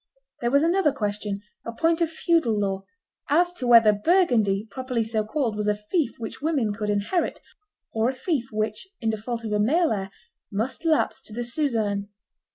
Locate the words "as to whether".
3.29-3.93